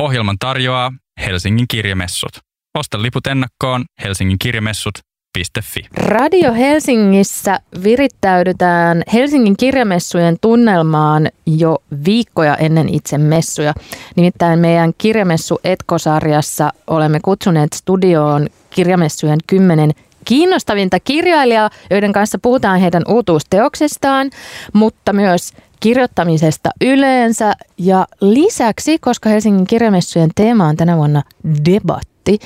[0.00, 0.92] Ohjelman tarjoaa
[1.26, 2.30] Helsingin kirjamessut.
[2.78, 5.80] Osta liput ennakkoon Helsingin kirjamessut.fi.
[5.96, 13.74] Radio Helsingissä virittäydytään Helsingin kirjamessujen tunnelmaan jo viikkoja ennen itse messuja.
[14.16, 19.90] Nimittäin meidän kirjamessu Etkosarjassa olemme kutsuneet studioon kirjamessujen kymmenen
[20.26, 24.30] kiinnostavinta kirjailijaa, joiden kanssa puhutaan heidän uutuusteoksestaan,
[24.72, 27.52] mutta myös kirjoittamisesta yleensä.
[27.78, 31.22] Ja lisäksi, koska Helsingin kirjamessujen teema on tänä vuonna
[31.70, 32.38] debatti,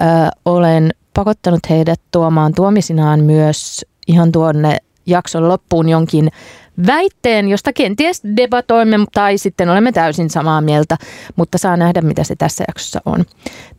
[0.00, 0.04] ö,
[0.44, 6.30] olen pakottanut heidät tuomaan tuomisinaan myös ihan tuonne jakson loppuun jonkin
[6.86, 10.96] väitteen, josta kenties debatoimme tai sitten olemme täysin samaa mieltä,
[11.36, 13.24] mutta saa nähdä, mitä se tässä jaksossa on.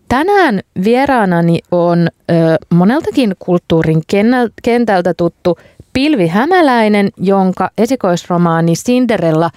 [0.10, 2.34] Tänään vieraanani on ö,
[2.70, 4.02] moneltakin kulttuurin
[4.64, 5.58] kentältä tuttu
[5.94, 9.50] Pilvi Hämäläinen, jonka esikoisromaani Cinderella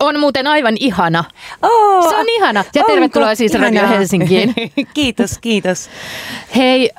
[0.00, 1.24] on muuten aivan ihana.
[1.62, 2.64] Oh, Se on ihana.
[2.74, 2.92] Ja onko?
[2.92, 3.88] tervetuloa siis Radio.
[3.88, 4.54] Helsinkiin.
[4.94, 5.90] kiitos, kiitos.
[6.56, 6.90] Hei,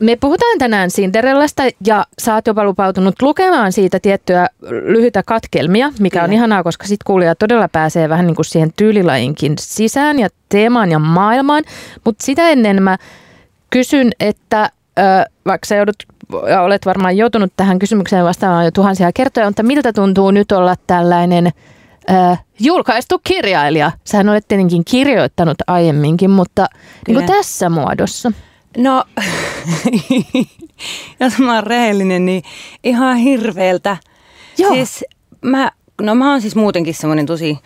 [0.00, 6.22] me puhutaan tänään Cinderellasta ja sä oot jopa lupautunut lukemaan siitä tiettyjä lyhyitä katkelmia, mikä
[6.22, 6.36] on Kyllä.
[6.36, 10.98] ihanaa, koska sit kuulija todella pääsee vähän niin kuin siihen tyylilajinkin sisään ja teemaan ja
[10.98, 11.64] maailmaan.
[12.04, 12.98] Mutta sitä ennen mä
[13.70, 14.70] kysyn, että
[15.46, 15.96] vaikka sä joudut
[16.48, 20.74] ja olet varmaan joutunut tähän kysymykseen vastaamaan jo tuhansia kertoja, mutta miltä tuntuu nyt olla
[20.86, 21.50] tällainen
[22.10, 23.92] äh, julkaistu kirjailija?
[24.04, 26.66] Sähän olet tietenkin kirjoittanut aiemminkin, mutta
[27.06, 28.32] niin kuin tässä muodossa.
[28.76, 29.04] No,
[31.20, 32.42] jos mä oon rehellinen, niin
[32.84, 33.96] ihan hirveeltä.
[34.58, 34.74] Joo.
[34.74, 35.04] Siis
[35.42, 35.70] mä,
[36.00, 37.58] no mä oon siis muutenkin semmoinen tosi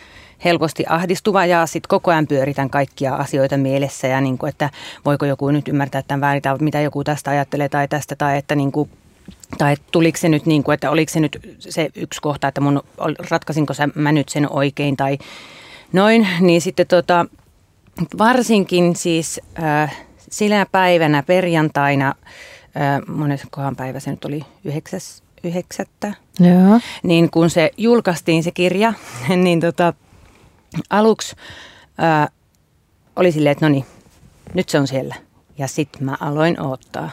[0.44, 4.70] helposti ahdistuva ja sitten koko ajan pyöritän kaikkia asioita mielessä ja niin kuin, että
[5.04, 8.54] voiko joku nyt ymmärtää tämän väärin tai mitä joku tästä ajattelee tai tästä tai että
[8.54, 8.90] niin kuin,
[9.58, 12.82] tai tuliko se nyt niin kuin, että oliko se nyt se yksi kohta, että mun,
[13.30, 15.18] ratkaisinko sä, mä nyt sen oikein tai
[15.92, 17.26] noin, niin sitten tota,
[18.18, 19.96] varsinkin siis äh,
[20.30, 26.80] sillä päivänä perjantaina, äh, moneskohan päivä se nyt oli, yhdeksäs, yhdeksättä, Joo.
[27.02, 28.92] niin kun se julkaistiin se kirja,
[29.44, 29.94] niin tota,
[30.90, 31.36] aluksi
[31.98, 32.28] ää,
[33.16, 33.86] oli silleen, että no niin,
[34.54, 35.14] nyt se on siellä.
[35.58, 37.10] Ja sitten mä aloin odottaa.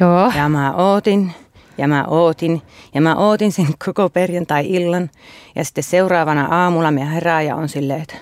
[0.00, 0.32] Joo.
[0.36, 1.32] Ja mä ootin,
[1.78, 2.62] ja mä ootin,
[2.94, 5.10] ja mä ootin sen koko perjantai-illan.
[5.56, 8.16] Ja sitten seuraavana aamulla mä herään ja on silleen, että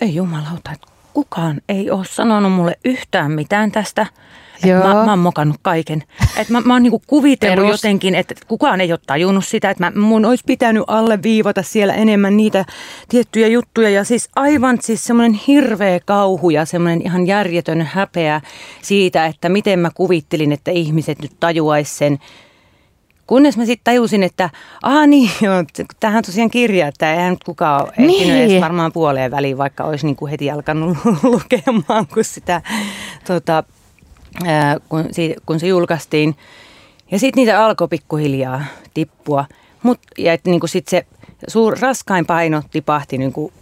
[0.00, 4.06] ei jumalauta, että kukaan ei ole sanonut mulle yhtään mitään tästä.
[4.64, 4.82] Joo.
[4.82, 6.02] Mä, mä oon mokannut kaiken.
[6.36, 7.82] Et mä, mä oon niinku kuvitellut Perus.
[7.82, 11.94] jotenkin, että kukaan ei ole tajunnut sitä, että mä, mun olisi pitänyt alle viivata siellä
[11.94, 12.64] enemmän niitä
[13.08, 13.90] tiettyjä juttuja.
[13.90, 18.40] Ja siis aivan siis semmoinen hirveä kauhu ja semmoinen ihan järjetön häpeä
[18.82, 22.18] siitä, että miten mä kuvittelin, että ihmiset nyt tajuais sen.
[23.26, 24.50] Kunnes mä sitten tajusin, että
[24.82, 25.30] aha niin,
[26.00, 28.34] tähän on tosiaan kirja, että eihän nyt kukaan ole ehtinyt Niin.
[28.36, 32.62] edes varmaan puoleen väliin, vaikka olisi niin kuin heti alkanut lukemaan, kun sitä
[33.26, 33.64] tota,
[34.46, 36.36] ää, kun, si, kun se julkaistiin.
[37.10, 38.64] Ja sitten niitä alkoi pikkuhiljaa
[38.94, 39.44] tippua.
[39.82, 41.06] Mut, ja niinku sit se
[41.48, 43.52] suur, raskain paino tipahti niinku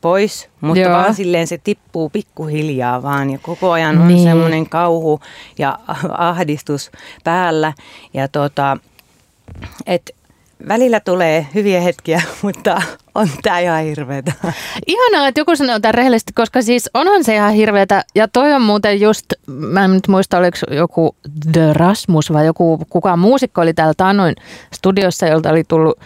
[0.00, 0.92] pois, mutta Joo.
[0.92, 3.30] Vaan silleen se tippuu pikkuhiljaa vaan.
[3.30, 4.22] Ja koko ajan on niin.
[4.22, 5.20] semmoinen kauhu
[5.58, 5.78] ja
[6.18, 6.90] ahdistus
[7.24, 7.72] päällä.
[8.14, 8.76] Ja tota,
[9.86, 10.10] et
[10.68, 12.82] välillä tulee hyviä hetkiä, mutta
[13.14, 14.32] on tää ihan hirveetä.
[14.86, 18.04] Ihanaa, että joku sanoo tämän rehellisesti, koska siis onhan se ihan hirveetä.
[18.14, 21.16] Ja toi on muuten just, mä en nyt muista, oliko joku
[21.52, 24.34] The Rasmus vai joku, kuka muusikko oli täällä taannoin
[24.74, 25.98] studiossa, jolta oli tullut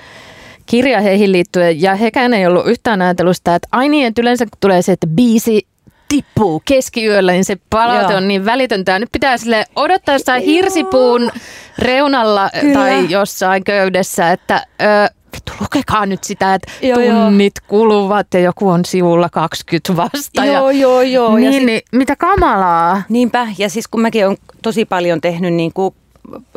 [0.66, 1.82] kirja heihin liittyen.
[1.82, 5.06] Ja hekään ei ollut yhtään ajatellut sitä, että ai niin, että yleensä tulee se, että
[5.06, 5.66] biisi
[6.10, 8.16] tippuu keskiyöllä, niin se palaute Joo.
[8.16, 8.92] on niin välitöntä.
[8.92, 11.30] Ja nyt pitää sille odottaa jossain hirsipuun
[11.78, 12.74] reunalla Kyllä.
[12.74, 17.24] tai jossain köydessä, että ö, vittu lukekaa nyt sitä, että Joo, joo.
[17.24, 20.44] tunnit kuluvat ja joku on sivulla 20 vasta.
[20.44, 21.30] Joo, ja, joo, joo.
[21.38, 23.02] Ja Niin, sit- niin, mitä kamalaa.
[23.08, 25.94] Niinpä, ja siis kun mäkin olen tosi paljon tehnyt niin kuin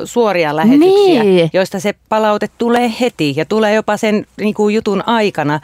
[0.06, 1.50] suoria lähetyksiä, Niin.
[1.54, 5.60] joista se palaute tulee heti ja tulee jopa sen niin kuin jutun aikana,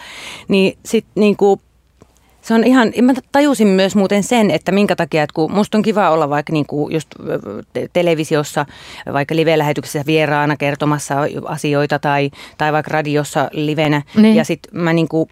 [0.48, 1.62] niin sit niin kuin
[2.50, 5.82] se on ihan, mä tajusin myös muuten sen, että minkä takia, että kun musta on
[5.82, 7.08] kiva olla vaikka niin kuin just
[7.94, 8.66] televisiossa,
[9.14, 11.16] vaikka live-lähetyksessä vieraana kertomassa
[11.46, 14.02] asioita tai, tai vaikka radiossa livenä.
[14.16, 14.36] Niin.
[14.36, 15.30] Ja sitten mä niin kuin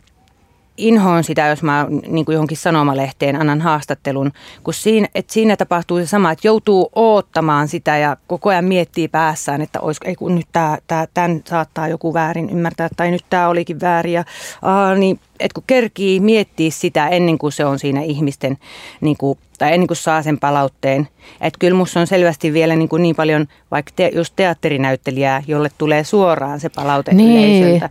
[0.77, 4.31] inhoon sitä, jos mä niin kuin johonkin sanomalehteen annan haastattelun,
[4.63, 9.07] kun siinä, että siinä tapahtuu se sama, että joutuu oottamaan sitä ja koko ajan miettii
[9.07, 13.25] päässään, että olis, ei kun nyt tää, tää, tämän saattaa joku väärin ymmärtää tai nyt
[13.29, 14.13] tämä olikin väärin.
[14.13, 14.23] Ja,
[14.61, 18.57] aa, niin, että kun kerkii miettiä sitä ennen kuin se on siinä ihmisten,
[19.01, 21.07] niin kuin, tai ennen kuin saa sen palautteen.
[21.41, 25.69] Että kyllä musta on selvästi vielä niin, kuin niin paljon vaikka te, just teatterinäyttelijää, jolle
[25.77, 27.61] tulee suoraan se palaute Niin.
[27.61, 27.89] yleisöltä.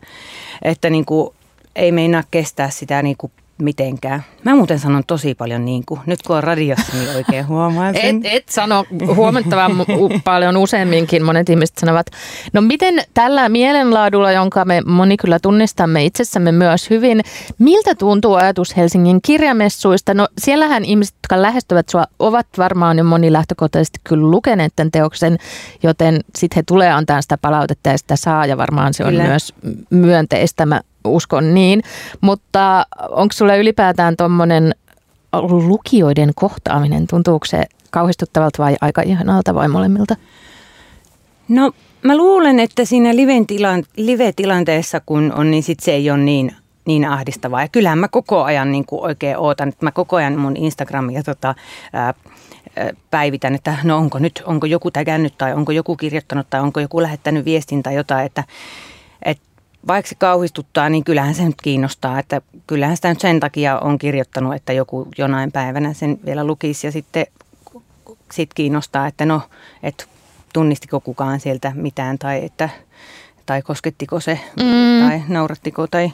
[0.63, 1.36] Että niin kuin,
[1.77, 3.33] ei meinaa kestää sitä niin kuin
[3.63, 4.25] mitenkään.
[4.45, 8.17] Mä muuten sanon tosi paljon niin kuin, nyt kun on radiossa, niin oikein huomaan sen.
[8.17, 8.85] Et, et sano
[9.15, 9.73] huomattavan
[10.25, 12.07] paljon useamminkin, monet ihmiset sanovat.
[12.53, 17.21] No miten tällä mielenlaadulla, jonka me moni kyllä tunnistamme itsessämme myös hyvin,
[17.59, 20.15] miltä tuntuu ajatus Helsingin kirjamessuista?
[20.15, 25.39] No siellähän ihmiset, jotka lähestyvät sua, ovat varmaan jo moni lähtökohtaisesti kyllä lukeneet tämän teoksen,
[25.83, 29.25] joten sitten he tulee antaa sitä palautetta ja sitä saa ja varmaan se on kyllä.
[29.25, 29.55] myös
[29.91, 30.67] myönteistä.
[30.67, 31.83] Mä uskon niin.
[32.21, 34.75] Mutta onko sulle ylipäätään tuommoinen
[35.43, 40.17] lukijoiden kohtaaminen, tuntuuko se kauhistuttavalta vai aika ihanalta vai molemmilta?
[41.49, 41.73] No
[42.03, 43.11] mä luulen, että siinä
[43.97, 46.57] live-tilanteessa kun on, niin sit se ei ole niin,
[46.87, 47.63] niin ahdistavaa.
[47.63, 51.23] Ja kyllähän mä koko ajan niin kuin oikein ootan, että mä koko ajan mun Instagramia
[51.23, 51.55] tota,
[51.93, 52.15] ää,
[53.11, 57.03] päivitän, että no onko nyt, onko joku tägännyt tai onko joku kirjoittanut tai onko joku
[57.03, 58.53] lähettänyt viestin tai jotain, että, että
[59.87, 62.19] vaikka se kauhistuttaa, niin kyllähän se nyt kiinnostaa.
[62.19, 66.87] Että kyllähän sitä nyt sen takia on kirjoittanut, että joku jonain päivänä sen vielä lukisi
[66.87, 67.27] ja sitten
[68.33, 69.43] sit kiinnostaa, että no,
[69.83, 70.05] että
[70.53, 72.69] tunnistiko kukaan sieltä mitään tai, että,
[73.47, 75.09] tai koskettiko se mm.
[75.09, 76.11] tai naurattiko tai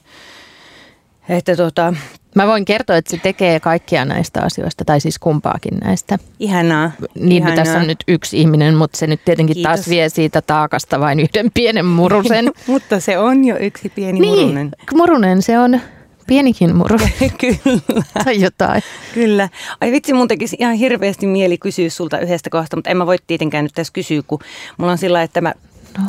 [1.29, 1.95] että tota,
[2.35, 6.19] Mä voin kertoa, että se tekee kaikkia näistä asioista, tai siis kumpaakin näistä.
[6.41, 6.91] Ihanaa.
[7.15, 7.57] Niin, Ihanaa.
[7.57, 9.73] tässä on nyt yksi ihminen, mutta se nyt tietenkin Kiitos.
[9.73, 12.51] taas vie siitä taakasta vain yhden pienen murusen.
[12.67, 14.71] mutta se on jo yksi pieni niin, murunen.
[14.95, 15.81] murunen se on.
[16.27, 16.99] Pienikin muru.
[17.41, 18.03] Kyllä.
[18.25, 18.83] tai jotain.
[19.15, 19.49] Kyllä.
[19.81, 23.17] Ai vitsi, mun tekisi ihan hirveästi mieli kysyä sulta yhdestä kohdasta, mutta en mä voi
[23.27, 24.39] tietenkään nyt tässä kysyä, kun
[24.79, 25.55] mulla on sillä että mä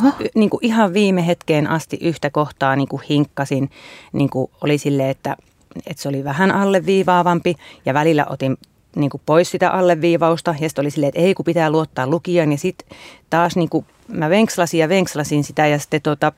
[0.03, 0.11] no.
[0.35, 3.69] niin kuin ihan viime hetkeen asti yhtä kohtaa niin kuin hinkkasin.
[4.13, 5.35] Niin kuin oli silleen, että–
[5.85, 8.57] että se oli vähän alleviivaavampi ja välillä otin
[8.95, 12.51] niin kuin pois sitä alleviivausta ja sitten oli silleen, että ei kun pitää luottaa lukijan
[12.51, 12.97] ja sitten
[13.29, 16.31] taas niin kuin mä venkslasin ja venkslasin sitä ja sitten tota,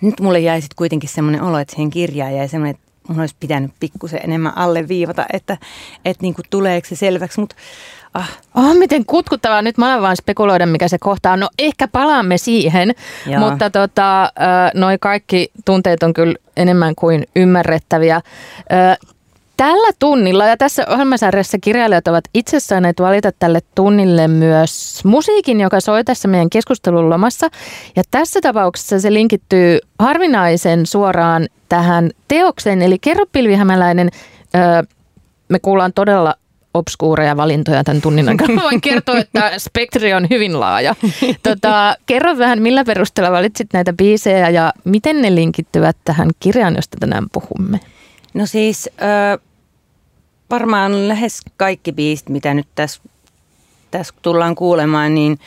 [0.00, 3.36] nyt mulle jäi sitten kuitenkin semmoinen olo, että siihen kirjaan jäi semmoinen, että mun olisi
[3.40, 5.58] pitänyt pikkusen enemmän alleviivata, että,
[6.04, 7.56] että niin kuin tuleeko se selväksi, mutta
[8.14, 8.38] Ah.
[8.54, 9.62] Oh, miten kutkuttavaa.
[9.62, 11.40] Nyt mä vaan spekuloida, mikä se kohta on.
[11.40, 12.94] No ehkä palaamme siihen,
[13.26, 13.40] Joo.
[13.40, 14.32] mutta tota,
[14.74, 18.20] noi kaikki tunteet on kyllä enemmän kuin ymmärrettäviä.
[19.56, 25.80] Tällä tunnilla ja tässä ohjelmasarjassa kirjailijat ovat itse saaneet valita tälle tunnille myös musiikin, joka
[25.80, 27.48] soi tässä meidän keskustelun lomassa.
[27.96, 34.10] Ja tässä tapauksessa se linkittyy harvinaisen suoraan tähän teokseen, eli Kerro Pilvihämäläinen,
[35.48, 36.34] me kuullaan todella
[36.74, 38.62] obskuureja valintoja tämän tunnin aikana.
[38.62, 40.94] Voin kertoa, että spektri on hyvin laaja.
[41.42, 46.96] Tota, kerro vähän, millä perusteella valitsit näitä biisejä ja miten ne linkittyvät tähän kirjaan, josta
[47.00, 47.80] tänään puhumme?
[48.34, 49.38] No siis äh,
[50.50, 53.02] varmaan lähes kaikki biisit, mitä nyt tässä,
[53.90, 55.38] tässä tullaan kuulemaan, niin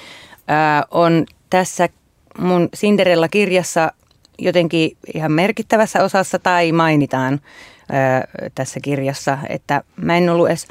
[0.50, 1.90] äh, on tässä
[2.38, 3.92] mun Cinderella-kirjassa
[4.40, 10.68] jotenkin ihan merkittävässä osassa tai mainitaan äh, tässä kirjassa, että mä en ollut edes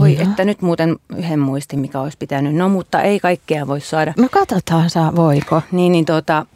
[0.00, 0.22] Oi, no.
[0.22, 2.54] että nyt muuten yhden muistin, mikä olisi pitänyt.
[2.54, 4.14] No, mutta ei kaikkea voi saada.
[4.16, 5.62] No katsotaan saa, voiko.
[5.72, 6.46] Niin, niin tota,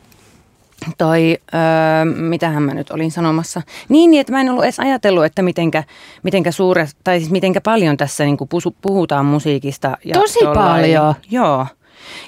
[0.98, 3.62] toi, öö, mitähän mä nyt olin sanomassa.
[3.88, 5.84] Niin, niin, että mä en ollut edes ajatellut, että mitenkä,
[6.22, 8.36] mitenkä suure, tai siis mitenkä paljon tässä niin
[8.82, 9.96] puhutaan musiikista.
[10.04, 10.58] Ja Tosi tollain.
[10.58, 11.14] paljon.
[11.30, 11.66] Joo.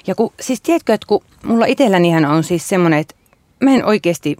[0.07, 3.15] Ja kun, siis tiedätkö, että kun mulla itsellänihän on siis semmoinen, että
[3.59, 4.37] mä en oikeasti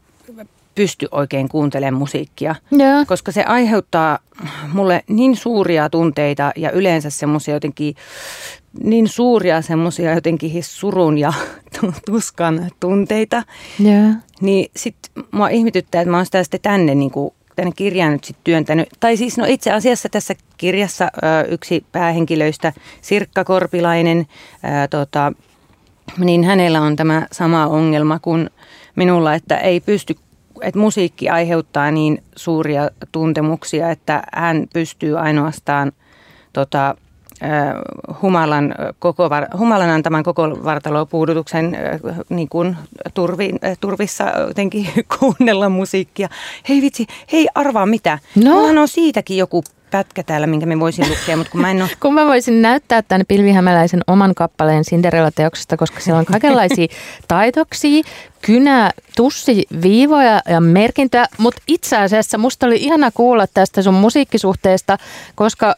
[0.76, 3.08] pysty oikein kuuntelemaan musiikkia, yeah.
[3.08, 4.20] koska se aiheuttaa
[4.74, 7.96] mulle niin suuria tunteita ja yleensä semmoisia jotenkin
[8.84, 11.34] niin suuria semmoisia jotenkin surun ja
[12.06, 13.44] tuskan tunteita.
[13.86, 14.16] Yeah.
[14.42, 14.96] Niin sit
[15.32, 18.90] mua ihmetyttää, että mä oon sitä sitten tänne niin kuin tänne kirjaan nyt sitten työntänyt.
[19.00, 25.34] Tai siis no itse asiassa tässä kirjassa ö, yksi päähenkilöistä, Sirkka Korpilainen, ö, tota,
[26.18, 28.50] niin hänellä on tämä sama ongelma kuin
[28.96, 30.16] minulla, että ei pysty
[30.64, 35.92] että musiikki aiheuttaa niin suuria tuntemuksia, että hän pystyy ainoastaan
[36.54, 36.96] tota,
[38.22, 41.78] humalan, koko, humalan antaman koko vartalopuudutuksen
[42.30, 42.78] niin kuin
[43.14, 44.88] turvi, turvissa jotenkin
[45.20, 46.30] kuunnella musiikkia.
[46.70, 48.20] Hei vitsi, hei arvaa mitä.
[48.36, 48.52] No.
[48.52, 49.64] Mullahan on siitäkin joku
[49.94, 51.90] pätkä täällä, minkä me voisin lukea, mutta kun mä en ole...
[52.02, 56.88] kun mä voisin näyttää tämän Pilvihämäläisen oman kappaleen Cinderella-teoksesta, koska siellä on kaikenlaisia
[57.28, 58.04] taitoksia,
[58.42, 64.98] kynä, tussi, viivoja ja merkintöjä, mutta itse asiassa musta oli ihana kuulla tästä sun musiikkisuhteesta,
[65.36, 65.76] koska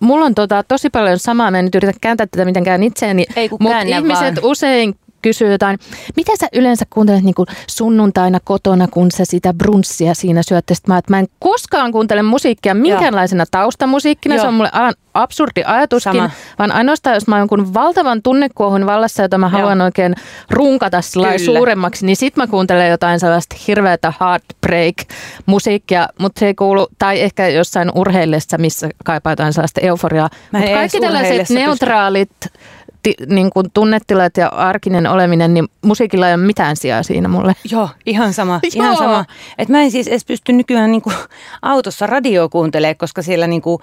[0.00, 3.26] mulla on tota, tosi paljon samaa, mä en nyt yritä kääntää tätä mitenkään itseäni,
[3.60, 4.50] mutta ihmiset vaan.
[4.50, 5.78] usein kysyy jotain,
[6.16, 10.98] mitä sä yleensä kuuntelet niin kuin sunnuntaina kotona, kun sä sitä brunssia siinä syöt, mä,
[10.98, 14.42] että mä en koskaan kuuntele musiikkia minkäänlaisena taustamusiikkina, Joo.
[14.42, 16.30] se on mulle aivan absurdi ajatuskin, Sama.
[16.58, 19.84] vaan ainoastaan jos mä oon jonkun valtavan tunnekuohun vallassa, jota mä haluan Joo.
[19.84, 20.14] oikein
[20.50, 21.00] runkata
[21.44, 27.48] suuremmaksi, niin sit mä kuuntelen jotain sellaista hirveätä heartbreak-musiikkia, mutta se ei kuulu, tai ehkä
[27.48, 30.30] jossain urheillessa, missä kaipaa sellaista euforiaa.
[30.52, 36.34] Mutta kaikki tällaiset neutraalit pysty ti, niin kuin tunnetilat ja arkinen oleminen, niin musiikilla ei
[36.34, 37.52] ole mitään sijaa siinä mulle.
[37.70, 38.60] Joo, ihan sama.
[38.74, 39.24] ihan sama.
[39.58, 41.16] Et mä en siis edes pysty nykyään niin kuin
[41.62, 43.82] autossa radio kuuntelemaan, koska siellä niin kuin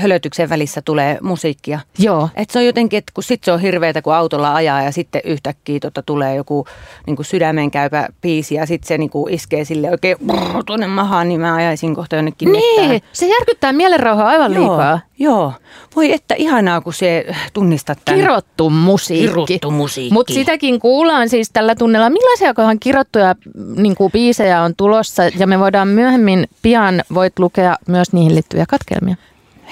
[0.00, 1.80] hölötyksen välissä tulee musiikkia.
[1.98, 2.28] Joo.
[2.36, 5.22] Et se on jotenkin, että kun sit se on hirveätä, kun autolla ajaa ja sitten
[5.24, 6.66] yhtäkkiä tota, tulee joku
[7.06, 10.86] niin kuin sydämen käypä biisi ja sitten se niin kuin iskee sille oikein brrr, tuonne
[10.86, 13.10] mahaan, niin mä ajaisin kohta jonnekin Niin, mettään.
[13.12, 15.00] se järkyttää mielenrauhaa aivan Joo, liikaa.
[15.18, 15.52] Joo,
[15.96, 18.20] voi että ihanaa, kun se tunnistat tämän.
[18.20, 19.44] Kirottu musiikki.
[19.46, 20.12] Kirottu musiikki.
[20.12, 22.10] Mutta sitäkin kuullaan siis tällä tunnella.
[22.10, 23.34] Millaisia kirottuja
[23.76, 28.66] niin kuin biisejä on tulossa ja me voidaan myöhemmin pian voit lukea myös niihin liittyviä
[28.68, 29.16] katkelmia.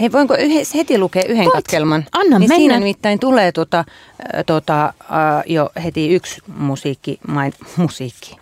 [0.00, 1.52] Hei, voinko yhdessä heti lukea yhden Voit.
[1.52, 2.04] katkelman?
[2.12, 2.56] Anna niin mennä.
[2.56, 3.84] Siinä nimittäin tulee tuota,
[4.46, 4.92] tuota,
[5.46, 8.36] jo heti yksi musiikki, main, musiikki,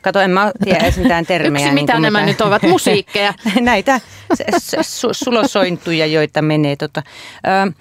[0.00, 1.66] Kato, en mä tiedä edes mitään termejä.
[1.66, 2.30] Yksi, mitä niin nämä mitä...
[2.30, 3.34] nyt ovat, musiikkeja.
[3.60, 4.00] Näitä
[4.34, 6.76] su- sulosointuja, joita menee.
[6.76, 7.02] Tota.
[7.46, 7.72] Ö,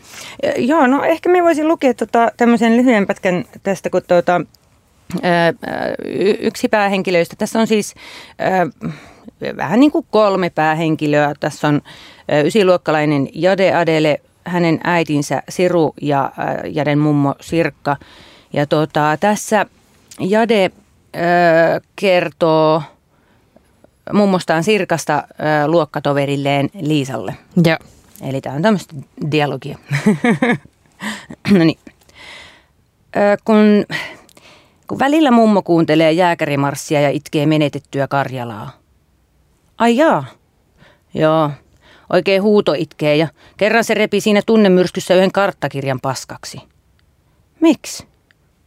[0.58, 4.42] joo, no ehkä me voisin lukea tota, tämmöisen lyhyen pätkän tästä, kun tota,
[5.16, 5.20] ö,
[6.40, 7.36] yksi päähenkilöistä.
[7.36, 7.96] Tässä on siis
[8.42, 11.34] ö, vähän niin kuin kolme päähenkilöä.
[11.40, 11.82] Tässä on
[12.32, 16.32] ö, ysiluokkalainen Jade Adele, hänen äitinsä Siru ja
[16.64, 17.98] ö, Jaden mummo Sirkka.
[18.54, 19.66] Ja tota, tässä
[20.20, 20.72] Jade
[21.96, 22.84] kertoo
[24.14, 25.24] mummostaan Sirkasta
[25.68, 27.36] luokkatoverilleen Liisalle.
[27.66, 27.78] Joo.
[28.30, 28.96] Eli tämä on tämmöistä
[29.32, 29.78] dialogia.
[31.58, 31.80] no niin.
[33.46, 33.86] kun,
[34.88, 38.72] kun välillä mummo kuuntelee jääkärimarssia ja itkee menetettyä Karjalaa.
[39.78, 40.26] Ai jaa.
[41.14, 41.52] Joo.
[42.10, 46.62] Oikein huuto itkee ja kerran se repi siinä tunnemyrskyssä yhden karttakirjan paskaksi.
[47.60, 48.08] Miksi?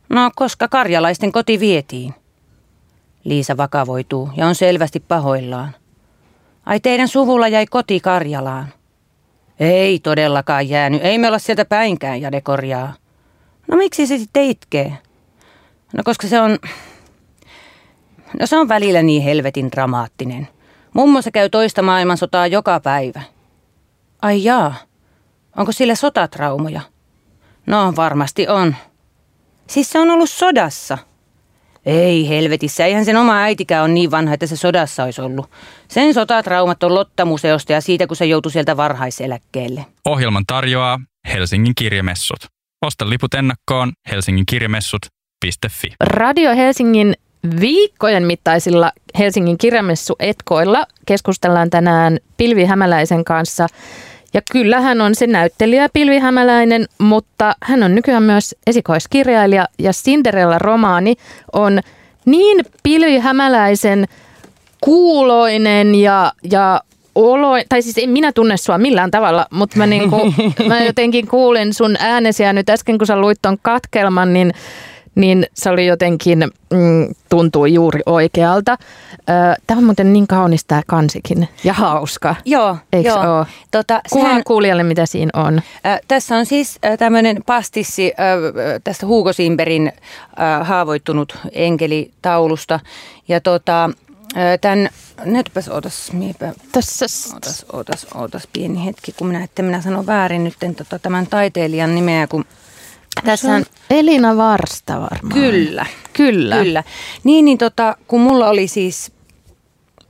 [0.08, 2.14] No, koska karjalaisten koti vietiin.
[3.24, 5.74] Liisa vakavoituu ja on selvästi pahoillaan.
[6.66, 8.68] Ai teidän suvulla jäi koti Karjalaan.
[9.60, 12.94] Ei todellakaan jäänyt, ei me olla sieltä päinkään, Jade korjaa.
[13.68, 14.98] No miksi se sitten itkee?
[15.92, 16.58] No koska se on...
[18.40, 20.48] No se on välillä niin helvetin dramaattinen.
[20.94, 23.22] Mummo se käy toista maailmansotaa joka päivä.
[24.22, 24.74] Ai jaa,
[25.56, 26.80] onko sillä sotatraumoja?
[27.66, 28.76] No varmasti on.
[29.66, 30.98] Siis se on ollut sodassa.
[31.86, 35.50] Ei helvetissä, eihän sen oma äitikään on niin vanha, että se sodassa olisi ollut.
[35.88, 39.86] Sen sotatraumat on Lotta-museosta ja siitä, kun se joutui sieltä varhaiseläkkeelle.
[40.04, 41.00] Ohjelman tarjoaa
[41.32, 42.38] Helsingin kirjamessut.
[42.82, 45.92] Osta liput ennakkoon helsinginkirjamessut.fi.
[46.00, 47.14] Radio Helsingin
[47.60, 53.66] viikkojen mittaisilla Helsingin kirjamessuetkoilla keskustellaan tänään Pilvi Hämäläisen kanssa–
[54.34, 59.66] ja kyllä hän on se näyttelijä Pilvi Hämäläinen, mutta hän on nykyään myös esikoiskirjailija.
[59.78, 61.14] Ja Cinderella-romaani
[61.52, 61.80] on
[62.24, 64.04] niin Pilvi Hämäläisen
[64.80, 66.80] kuuloinen ja, ja
[67.14, 70.32] olo, tai siis en minä tunne sua millään tavalla, mutta mä, niinku,
[70.68, 74.52] mä jotenkin kuulin sun äänesiä nyt äsken, kun sä luit ton katkelman, niin
[75.14, 76.38] niin se oli jotenkin,
[76.70, 78.76] mm, tuntui juuri oikealta.
[79.66, 82.34] Tämä on muuten niin kaunis tämä kansikin ja hauska.
[82.44, 83.46] Joo, Eikö joo.
[83.70, 85.62] Tota, sehän, kuulijalle, mitä siinä on.
[85.86, 89.92] Äh, tässä on siis äh, tämmöinen pastissi äh, tästä Hugo Simberin
[90.40, 92.80] äh, haavoittunut enkelitaulusta.
[93.28, 93.90] Ja tota,
[94.60, 94.88] Tämän,
[95.24, 97.06] näytäpäs, ootas, miepä, Tässä.
[97.34, 101.94] ootas, ootas, ootas, pieni hetki, kun minä, että minä sanon väärin nyt tota, tämän taiteilijan
[101.94, 102.44] nimeä, kun
[103.24, 105.32] tässä on Elina Varsta varmaan.
[105.34, 105.86] Kyllä.
[106.12, 106.56] Kyllä.
[106.56, 106.84] Kyllä.
[107.24, 109.12] Niin, niin tota, kun mulla oli siis,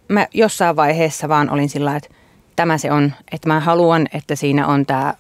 [0.08, 2.08] mä jossain vaiheessa vaan olin sillä että
[2.56, 5.14] tämä se on, että mä haluan, että siinä on tämä,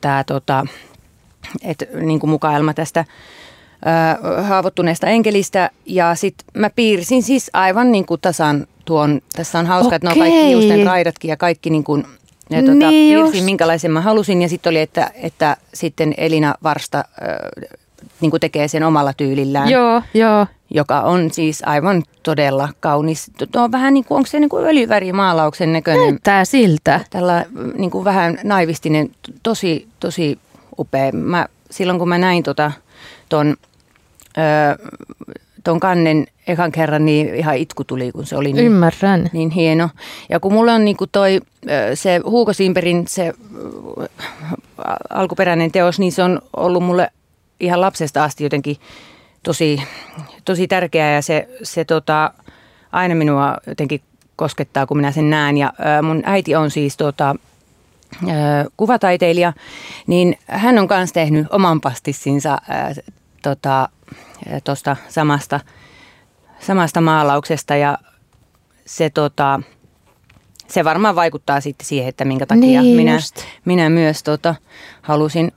[0.00, 0.66] tää, tota,
[1.62, 3.04] että niin kuin mukaelma tästä
[3.84, 5.70] ää, haavoittuneesta enkelistä.
[5.86, 9.96] Ja sitten mä piirsin siis aivan niin kuin tasan tuon, tässä on hauska, Okei.
[9.96, 12.06] että ne on kaikki hiusten raidatkin ja kaikki niin kuin
[12.50, 16.98] ja tuota, niin piirsin, minkälaisen mä halusin ja sitten oli, että, että sitten Elina Varsta
[16.98, 17.04] äh,
[18.20, 19.70] niin kuin tekee sen omalla tyylillään.
[19.70, 20.46] Joo, joo.
[20.74, 23.30] Joka on siis aivan todella kaunis.
[23.52, 26.06] Tuo on vähän niin kuin, onko se niin kuin öljyvärimaalauksen näköinen?
[26.06, 27.00] Näyttää siltä.
[27.10, 29.10] Tällä niin kuin vähän naivistinen,
[29.42, 30.38] tosi, tosi
[30.78, 31.12] upea.
[31.12, 32.72] Mä, silloin kun mä näin tota,
[33.28, 33.56] ton,
[34.38, 34.88] öö,
[35.64, 39.30] ton kannen ekan kerran niin ihan itku tuli, kun se oli niin, Ymmärrän.
[39.32, 39.88] niin hieno.
[40.28, 41.40] Ja kun mulla on niin kuin toi,
[41.94, 43.32] se Hugo Simperin se
[45.10, 47.10] alkuperäinen teos, niin se on ollut mulle
[47.60, 48.76] ihan lapsesta asti jotenkin
[49.42, 49.82] tosi,
[50.44, 52.32] tosi tärkeää ja se, se tota,
[52.92, 54.00] aina minua jotenkin
[54.36, 55.58] koskettaa, kun minä sen näen.
[55.58, 57.34] Ja ää, mun äiti on siis tota,
[58.28, 59.52] ää, kuvataiteilija,
[60.06, 62.58] niin hän on myös tehnyt oman pastissinsa
[63.42, 63.88] tuosta
[64.64, 65.60] tota, samasta,
[66.60, 67.98] samasta maalauksesta ja
[68.86, 69.60] se, tota,
[70.68, 73.18] se varmaan vaikuttaa sitten siihen, että minkä takia niin minä,
[73.64, 74.54] minä myös tota,
[75.02, 75.52] halusin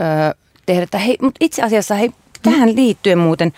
[0.00, 0.34] ö,
[0.66, 0.82] tehdä.
[0.82, 2.10] Että hei, mutta itse asiassa hei,
[2.42, 3.52] tähän liittyen muuten,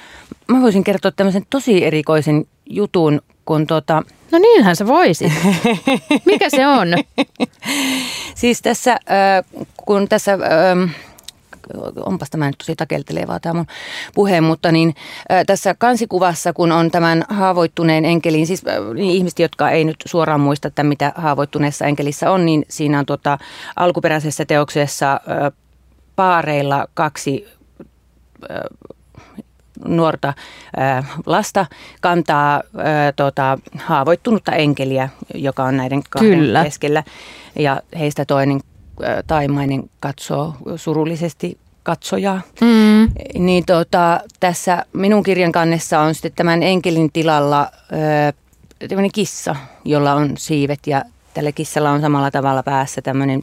[0.49, 4.03] mä voisin kertoa tämmöisen tosi erikoisen jutun, kun tota...
[4.33, 5.33] No niinhän se voisi.
[6.27, 6.89] Mikä se on?
[8.41, 8.99] siis tässä,
[9.85, 10.39] kun tässä
[12.07, 13.67] onpas tämä nyt tosi takeltelevaa tämä mun
[14.15, 14.95] puhe, mutta niin
[15.47, 20.69] tässä kansikuvassa, kun on tämän haavoittuneen enkelin, siis niin ihmiset, jotka ei nyt suoraan muista,
[20.69, 23.39] että mitä haavoittuneessa enkelissä on, niin siinä on tota,
[23.77, 25.21] alkuperäisessä teoksessa
[26.17, 27.47] paareilla kaksi
[29.85, 30.33] nuorta
[30.77, 31.67] ää, lasta
[32.01, 36.65] kantaa ää, tota, haavoittunutta enkeliä, joka on näiden kahden Kyllä.
[36.65, 37.05] keskellä.
[37.59, 38.70] Ja heistä toinen ää,
[39.27, 42.41] taimainen katsoo surullisesti katsojaa.
[42.61, 43.09] Mm.
[43.45, 48.33] Niin tota, tässä minun kirjan kannessa on sitten tämän enkelin tilalla ää,
[49.13, 51.03] kissa, jolla on siivet ja
[51.35, 53.43] tällä kissalla on samalla tavalla päässä tämmöinen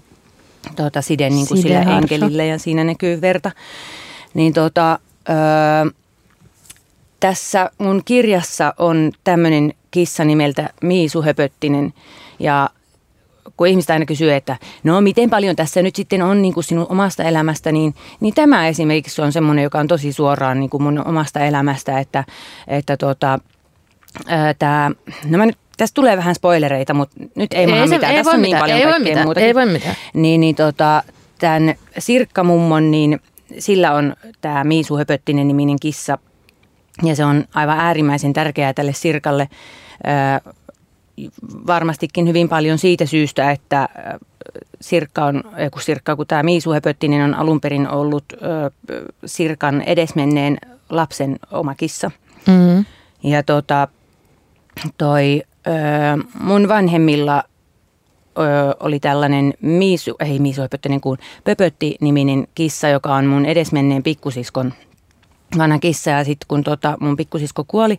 [0.75, 3.51] tota, side niin kuin sille enkelille ja siinä näkyy verta.
[4.33, 4.99] Niin tota,
[5.29, 5.91] öö,
[7.19, 11.93] tässä mun kirjassa on tämmöinen kissa nimeltä Miisu Höpöttinen
[12.39, 12.69] ja
[13.57, 16.85] kun ihmistä aina kysyy, että no miten paljon tässä nyt sitten on niin kuin sinun
[16.89, 21.07] omasta elämästä, niin, niin tämä esimerkiksi on semmoinen, joka on tosi suoraan niin kuin mun
[21.07, 22.23] omasta elämästä, että,
[22.67, 23.39] että tota,
[24.27, 24.91] ää, tämä,
[25.25, 28.15] no mä nyt Tästä tulee vähän spoilereita, mutta nyt ei, ei mulla mitään.
[28.15, 29.39] Ei Tässä on niin mitään, niin paljon ei kaikkea muuta.
[29.39, 29.95] Ei voi mitään.
[30.13, 31.03] Niin, niin tota,
[31.39, 33.19] tämän Sirkkamummon, niin
[33.59, 36.17] sillä on tämä Miisu Höpöttinen niminen kissa.
[37.03, 39.49] Ja se on aivan äärimmäisen tärkeää tälle Sirkalle.
[41.67, 43.89] Varmastikin hyvin paljon siitä syystä, että
[44.81, 48.25] Sirkka on, kun Sirkka, kun tämä Miisu Höpöttinen on alun perin ollut
[49.25, 50.57] Sirkan edesmenneen
[50.89, 52.11] lapsen oma kissa.
[52.47, 52.85] Mm-hmm.
[53.23, 53.87] Ja tota,
[54.97, 55.43] toi
[56.39, 57.43] mun vanhemmilla
[58.79, 64.73] oli tällainen Miisu, ei Miisu Höpöttinen kuin Pöpötti-niminen kissa, joka on mun edesmenneen pikkusiskon
[65.57, 66.09] vanha kissa.
[66.09, 67.97] Ja sitten kun tota mun pikkusisko kuoli,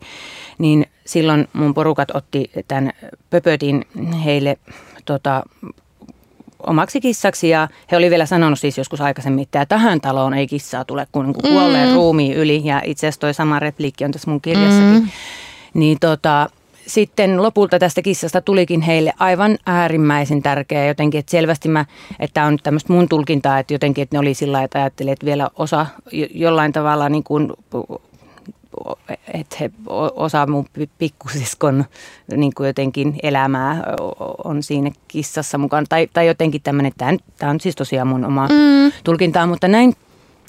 [0.59, 2.92] niin silloin mun porukat otti tämän
[3.30, 3.84] Pöpötin
[4.24, 4.56] heille
[5.04, 5.42] tota,
[6.66, 10.84] omaksi kissaksi ja he oli vielä sanonut siis joskus aikaisemmin, että tähän taloon ei kissaa
[10.84, 11.94] tule kuin, niin kuin kuolleen mm.
[11.94, 15.02] ruumiin yli ja itse asiassa toi sama repliikki on tässä mun kirjassakin.
[15.02, 15.08] Mm.
[15.74, 16.50] Niin tota,
[16.86, 21.84] sitten lopulta tästä kissasta tulikin heille aivan äärimmäisen tärkeä jotenkin, että selvästi mä,
[22.20, 25.48] että on tämmöistä mun tulkintaa, että jotenkin, että ne oli sillä että ajattelin, että vielä
[25.56, 25.86] osa
[26.34, 27.52] jollain tavalla niin kuin
[29.34, 29.70] että he
[30.16, 30.66] osa mun
[30.98, 31.84] pikkusiskon
[32.36, 33.84] niin kuin jotenkin elämää
[34.44, 35.86] on siinä kissassa mukaan.
[35.88, 38.92] Tai, tai jotenkin tämmöinen, tämä, tämä on siis tosiaan mun oma mm.
[39.04, 39.94] tulkintaa, mutta näin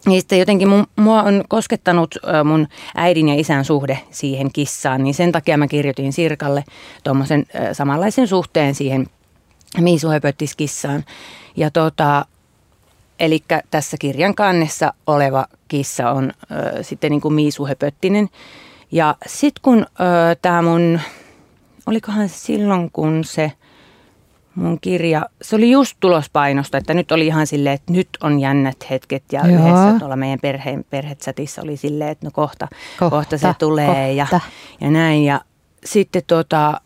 [0.06, 5.14] niin sitten jotenkin mun, mua on koskettanut mun äidin ja isän suhde siihen kissaan, niin
[5.14, 6.64] sen takia mä kirjoitin Sirkalle
[7.04, 9.08] tuommoisen samanlaisen suhteen siihen
[9.78, 10.08] Miisu
[10.58, 11.04] kissaan.
[11.56, 12.26] Ja tota,
[13.20, 18.30] eli tässä kirjan kannessa oleva kissa on äh, sitten niin kuin Miisu Höpöttinen.
[18.92, 19.86] Ja sitten kun
[20.42, 21.00] tämä mun,
[21.86, 23.52] olikohan silloin kun se
[24.56, 28.90] mun kirja, se oli just tulospainosta, että nyt oli ihan silleen, että nyt on jännät
[28.90, 29.60] hetket ja Joo.
[29.60, 32.68] yhdessä tuolla meidän perheen perhetsätissä oli silleen, että no kohta,
[33.00, 34.36] kohta, kohta se tulee kohta.
[34.36, 34.42] Ja,
[34.82, 35.24] ja näin.
[35.24, 35.42] Ja
[35.86, 36.82] sitten tuota,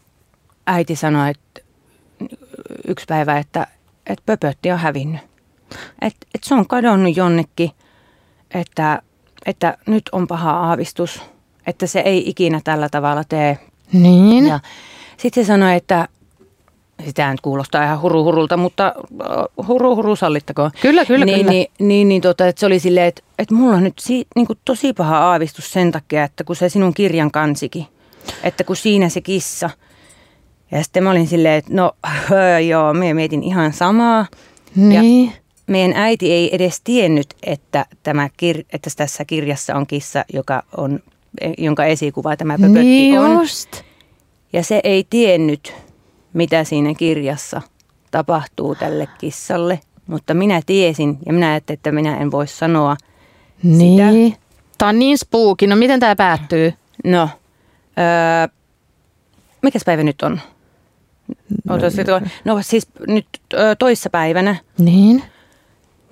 [0.68, 1.62] äiti sanoi, että
[2.88, 3.68] yksi päivä, että,
[4.06, 5.22] että pöpötti on hävinnyt.
[6.02, 7.72] Että, että se on kadonnut jonnekin,
[8.54, 9.02] että,
[9.46, 11.22] että nyt on paha aavistus,
[11.68, 13.60] että se ei ikinä tällä tavalla tee.
[13.94, 14.48] Niin.
[14.48, 14.60] Ja
[15.18, 16.08] sitten se sanoi, että
[17.06, 18.94] sitä nyt kuulostaa ihan huruhurulta, mutta
[19.68, 20.72] huru huru sallittakoon.
[20.82, 21.52] Kyllä, kyllä, niin, kyllä.
[21.52, 24.48] Niin, niin, niin tota, että se oli silleen, että, että mulla on nyt si, niin
[24.48, 27.86] kuin tosi paha aavistus sen takia, että kun se sinun kirjan kansikin,
[28.44, 29.70] että kun siinä se kissa.
[30.72, 31.92] Ja sitten mä olin silleen, että no
[32.70, 34.26] joo, me mietin ihan samaa.
[34.76, 35.26] Niin.
[35.26, 35.32] Ja
[35.68, 41.00] meidän äiti ei edes tiennyt, että, tämä kir, että tässä kirjassa on kissa, joka on,
[41.58, 43.32] jonka esikuva tämä pöpötti niin on.
[43.32, 43.82] Just.
[44.54, 45.74] Ja se ei tiennyt,
[46.34, 47.62] mitä siinä kirjassa
[48.12, 49.80] tapahtuu tälle kissalle.
[50.08, 52.98] Mutta minä tiesin ja minä ajattelin, että minä en voi sanoa
[53.64, 54.14] niin.
[54.14, 54.40] sitä.
[54.78, 55.68] Tämä on niin spooky.
[55.68, 56.74] No miten tämä päättyy?
[57.04, 57.30] No,
[58.00, 58.48] öö,
[59.62, 60.42] mikäs päivä nyt on?
[62.46, 63.26] No siis nyt
[63.80, 64.56] toissa päivänä.
[64.78, 65.24] Niin.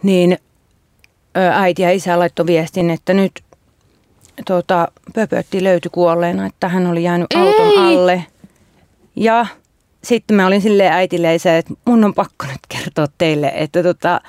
[0.04, 0.38] Niin
[1.54, 3.32] äiti ja isä laittoi viestin, että nyt,
[4.46, 7.78] tota, Pöpötti löytyi kuolleena, että hän oli jäänyt auton Ei.
[7.78, 8.26] alle.
[9.16, 9.46] Ja
[10.04, 14.22] sitten mä olin silleen äitille että mun on pakko nyt kertoa teille, että tota,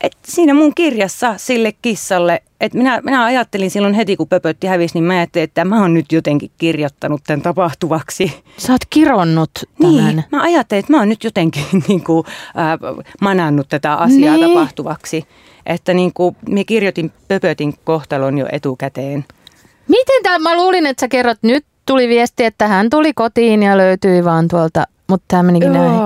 [0.00, 4.94] et siinä mun kirjassa sille kissalle, että minä, minä ajattelin silloin heti kun Pöpötti hävisi,
[4.94, 8.42] niin mä ajattelin, että mä oon nyt jotenkin kirjoittanut tämän tapahtuvaksi.
[8.58, 9.50] Sä oot kironnut
[9.82, 9.94] tämän.
[10.06, 12.24] Niin, mä ajattelin, että mä oon nyt jotenkin niin kuin,
[12.58, 14.48] äh, manannut tätä asiaa Niin.
[14.48, 15.24] tapahtuvaksi.
[15.66, 19.24] Että niin kuin, minä kirjoitin Pöpötin kohtalon jo etukäteen.
[19.88, 23.76] Miten tämä, mä luulin, että sä kerrot, nyt tuli viesti, että hän tuli kotiin ja
[23.76, 26.00] löytyi vaan tuolta, mutta tämä menikin näin.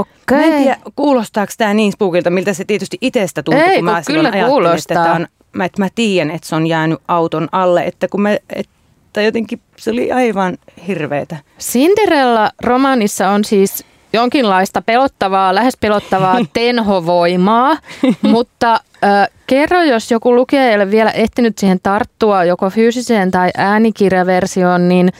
[0.00, 0.38] Okei.
[0.38, 4.02] Mä en tiedä, kuulostaako tämä niin spookilta, miltä se tietysti itsestä tuntuu, Ei, kun mä
[4.06, 5.02] kyllä kuulostaa.
[5.02, 8.36] että, on, mä, että mä tiedän, että se on jäänyt auton alle, että kun mä,
[8.52, 11.36] että jotenkin se oli aivan hirveetä.
[11.60, 17.76] Cinderella-romaanissa on siis jonkinlaista pelottavaa, lähes pelottavaa tenhovoimaa,
[18.22, 18.72] mutta
[19.04, 24.88] äh, kerro, jos joku lukija ei ole vielä ehtinyt siihen tarttua joko fyysiseen tai äänikirjaversioon,
[24.88, 25.12] niin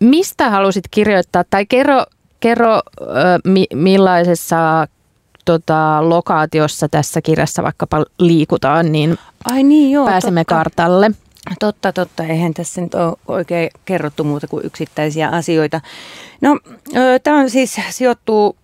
[0.00, 1.44] mistä halusit kirjoittaa?
[1.50, 2.04] Tai kerro,
[2.40, 2.80] kerro
[3.44, 4.86] mi- millaisessa
[5.44, 10.06] tota, lokaatiossa tässä kirjassa vaikkapa liikutaan, niin Ai niin, joo.
[10.06, 10.54] pääsemme totta.
[10.54, 11.10] kartalle.
[11.60, 12.22] Totta, totta.
[12.24, 15.80] Eihän tässä nyt ole oikein kerrottu muuta kuin yksittäisiä asioita.
[16.40, 16.58] No,
[17.22, 18.56] tämä on siis sijoittuu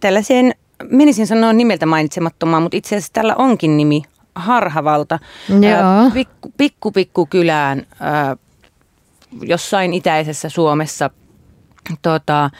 [0.00, 0.54] tällaiseen,
[0.90, 4.02] menisin sanoa nimeltä mainitsemattomaan, mutta itse asiassa tällä onkin nimi
[4.34, 5.18] Harhavalta.
[5.48, 6.10] Joo.
[6.14, 7.86] Pikku, pikku, pikku kylään
[9.42, 11.10] jossain itäisessä Suomessa.
[12.02, 12.50] Tota,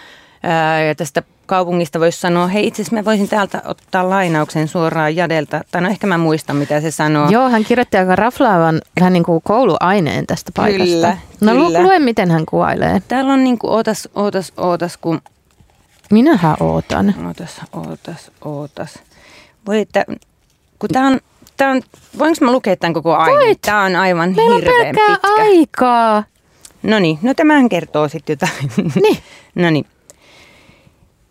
[0.89, 5.61] ja tästä kaupungista voisi sanoa, hei itse asiassa mä voisin täältä ottaa lainauksen suoraan Jadelta,
[5.71, 7.31] tai no ehkä mä muistan mitä se sanoo.
[7.31, 10.85] Joo, hän kirjoitti aika raflaavan vähän niin kuin kouluaineen tästä paikasta.
[10.95, 11.83] Kyllä, no kyllä.
[11.83, 13.03] lue, miten hän kuvailee.
[13.09, 15.21] Täällä on niinku, ootas, ootas, ootas, kun,
[16.11, 17.15] Minähän ootan.
[17.27, 18.99] ootas, ootas, ootas.
[19.67, 20.05] Voi, että,
[20.79, 21.21] kun tää on,
[21.57, 21.83] tää on,
[22.19, 23.41] voinko mä lukea tämän koko aineen?
[23.47, 23.61] Voit.
[23.61, 25.43] Tää on aivan Meillä on hirveän pelkkää pitkä.
[25.43, 26.25] aikaa.
[26.83, 28.93] No niin, no tämähän kertoo sitten jotain.
[29.03, 29.19] Niin.
[29.65, 29.87] no niin.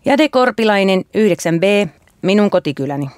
[0.06, 1.90] Jade Korpilainen 9b,
[2.22, 3.10] minun kotikyläni.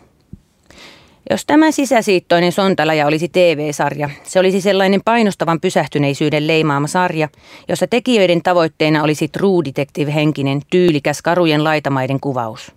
[1.30, 7.30] Jos tämä sisäsiittoinen sontalaja olisi TV-sarja, se olisi sellainen painostavan pysähtyneisyyden leimaama sarja,
[7.69, 12.71] jossa tekijöiden tavoitteena olisi True Detective-henkinen, tyylikäs karujen laitamaiden kuvaus.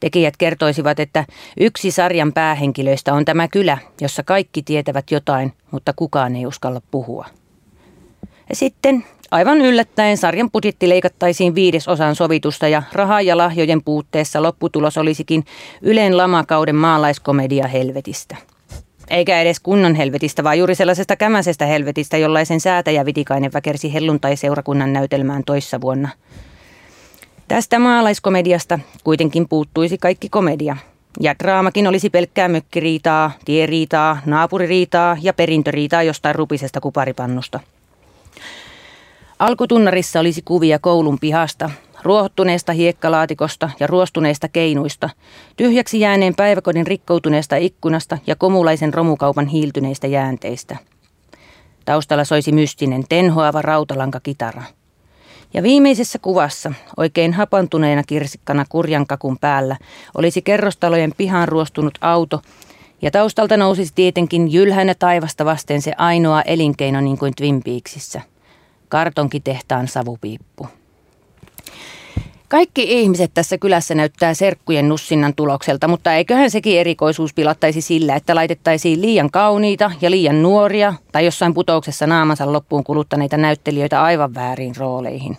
[0.00, 1.24] Tekijät kertoisivat, että
[1.60, 7.26] yksi sarjan päähenkilöistä on tämä kylä, jossa kaikki tietävät jotain, mutta kukaan ei uskalla puhua.
[8.48, 14.96] Ja sitten aivan yllättäen sarjan budjetti leikattaisiin viidesosan sovitusta ja rahaa ja lahjojen puutteessa lopputulos
[14.98, 15.44] olisikin
[15.82, 18.36] Ylen lamakauden maalaiskomedia helvetistä.
[19.10, 25.44] Eikä edes kunnon helvetistä, vaan juuri sellaisesta kämäsestä helvetistä, jollaisen säätäjä Vitikainen väkersi helluntai-seurakunnan näytelmään
[25.44, 26.08] toissa vuonna.
[27.48, 30.76] Tästä maalaiskomediasta kuitenkin puuttuisi kaikki komedia.
[31.20, 37.60] Ja draamakin olisi pelkkää mökkiriitaa, tieriitaa, naapuririitaa ja perintöriitaa jostain rupisesta kuparipannusta.
[39.38, 41.70] Alkutunnarissa olisi kuvia koulun pihasta,
[42.02, 45.10] ruohottuneesta hiekkalaatikosta ja ruostuneista keinuista,
[45.56, 50.76] tyhjäksi jääneen päiväkodin rikkoutuneesta ikkunasta ja komulaisen romukaupan hiiltyneistä jäänteistä.
[51.84, 54.62] Taustalla soisi mystinen, tenhoava rautalankakitara.
[55.54, 59.76] Ja viimeisessä kuvassa, oikein hapantuneena kirsikkana kurjan kakun päällä,
[60.14, 62.40] olisi kerrostalojen pihaan ruostunut auto,
[63.02, 68.20] ja taustalta nousisi tietenkin jylhänä taivasta vasten se ainoa elinkeino niin kuin Twin Peaksissä–
[68.88, 70.66] kartonkitehtaan savupiippu.
[72.48, 78.34] Kaikki ihmiset tässä kylässä näyttää serkkujen nussinnan tulokselta, mutta eiköhän sekin erikoisuus pilattaisi sillä, että
[78.34, 84.76] laitettaisiin liian kauniita ja liian nuoria tai jossain putouksessa naamansa loppuun kuluttaneita näyttelijöitä aivan väärin
[84.76, 85.36] rooleihin.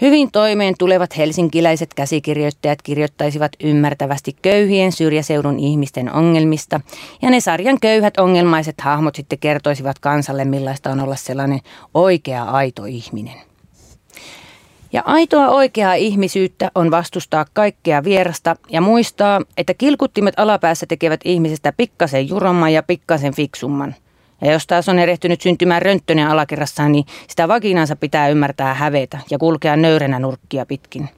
[0.00, 6.80] Hyvin toimeen tulevat helsinkiläiset käsikirjoittajat kirjoittaisivat ymmärtävästi köyhien syrjäseudun ihmisten ongelmista,
[7.22, 11.60] ja ne sarjan köyhät ongelmaiset hahmot sitten kertoisivat kansalle, millaista on olla sellainen
[11.94, 13.34] oikea aito ihminen.
[14.92, 21.72] Ja aitoa oikeaa ihmisyyttä on vastustaa kaikkea vierasta ja muistaa, että kilkuttimet alapäässä tekevät ihmisestä
[21.76, 23.94] pikkasen juromman ja pikkasen fiksumman.
[24.40, 29.38] Ja jos taas on erehtynyt syntymään rönttönen alakerrassaan, niin sitä vakinansa pitää ymmärtää hävetä ja
[29.38, 31.08] kulkea nöyränä nurkkia pitkin.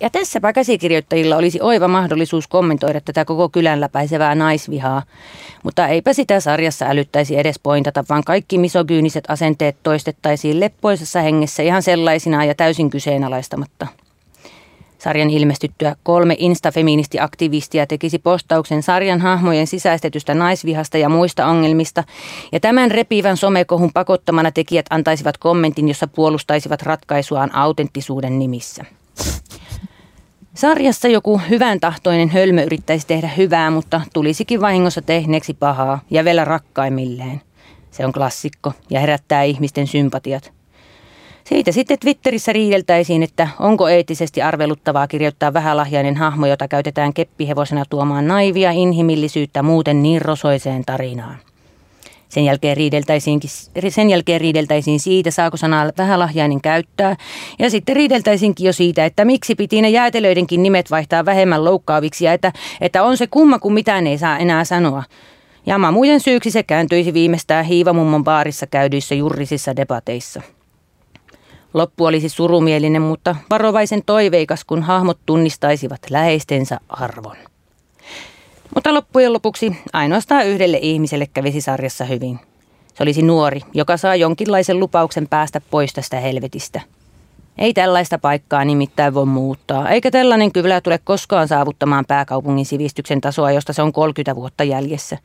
[0.00, 5.02] Ja tässäpä käsikirjoittajilla olisi oiva mahdollisuus kommentoida tätä koko kylän läpäisevää naisvihaa,
[5.62, 11.82] mutta eipä sitä sarjassa älyttäisi edes pointata, vaan kaikki misogyyniset asenteet toistettaisiin leppoisessa hengessä ihan
[11.82, 13.86] sellaisina ja täysin kyseenalaistamatta.
[15.02, 22.04] Sarjan ilmestyttyä kolme instafeministiaktivistia tekisi postauksen sarjan hahmojen sisäistetystä naisvihasta ja muista ongelmista,
[22.52, 28.84] ja tämän repivän somekohun pakottamana tekijät antaisivat kommentin, jossa puolustaisivat ratkaisuaan autenttisuuden nimissä.
[30.54, 36.44] Sarjassa joku hyvän tahtoinen hölmö yrittäisi tehdä hyvää, mutta tulisikin vahingossa tehneeksi pahaa ja vielä
[36.44, 37.40] rakkaimmilleen.
[37.90, 40.61] Se on klassikko ja herättää ihmisten sympatiat.
[41.44, 48.28] Siitä sitten Twitterissä riideltäisiin, että onko eettisesti arveluttavaa kirjoittaa vähälahjainen hahmo, jota käytetään keppihevosena tuomaan
[48.28, 51.36] naivia inhimillisyyttä muuten niin rosoiseen tarinaan.
[52.28, 52.76] Sen jälkeen,
[53.88, 57.16] sen jälkeen riideltäisiin siitä, saako sanaa vähälahjainen käyttää.
[57.58, 62.32] Ja sitten riideltäisiinkin jo siitä, että miksi piti ne jäätelöidenkin nimet vaihtaa vähemmän loukkaaviksi ja
[62.32, 65.02] että, että on se kumma, kun mitään ei saa enää sanoa.
[65.66, 70.42] Ja mamujen syyksi se kääntyisi viimeistään hiivamummon baarissa käydyissä jurrisissa debateissa.
[71.74, 77.36] Loppu olisi surumielinen, mutta varovaisen toiveikas, kun hahmot tunnistaisivat läheistensä arvon.
[78.74, 82.40] Mutta loppujen lopuksi ainoastaan yhdelle ihmiselle kävisi sarjassa hyvin.
[82.94, 86.80] Se olisi nuori, joka saa jonkinlaisen lupauksen päästä pois tästä helvetistä.
[87.58, 93.50] Ei tällaista paikkaa nimittäin voi muuttaa, eikä tällainen kyllä tule koskaan saavuttamaan pääkaupungin sivistyksen tasoa,
[93.52, 95.18] josta se on 30 vuotta jäljessä.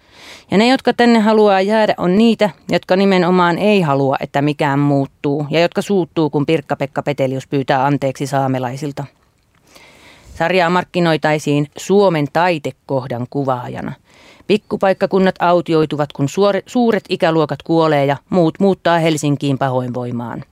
[0.52, 5.48] Ja ne, jotka tänne haluaa jäädä, on niitä, jotka nimenomaan ei halua, että mikään muuttuu,
[5.50, 9.04] ja jotka suuttuu, kun Pirkka-Pekka Petelius pyytää anteeksi saamelaisilta.
[10.36, 13.94] Sarjaa markkinoitaisiin Suomen taitekohdan kuvaajana.
[14.48, 16.28] Pikkupaikkakunnat autioituvat, kun
[16.66, 20.44] suuret ikäluokat kuolee ja muut muuttaa Helsinkiin pahoinvoimaan.